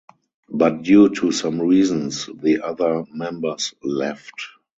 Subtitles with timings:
[0.49, 4.33] But due to some reasons the other members left.